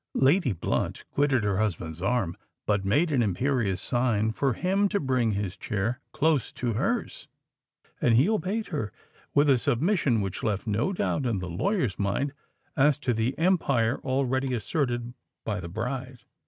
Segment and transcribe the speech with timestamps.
[0.15, 5.33] Lady Blunt quitted her husband's arm, but made an imperious sign for him to bring
[5.33, 7.27] his chair close to hers;
[8.01, 8.91] and he obeyed her
[9.35, 12.33] with a submission which left no doubt in the lawyer's mind
[12.75, 15.13] as to the empire already asserted
[15.45, 16.23] by the bride.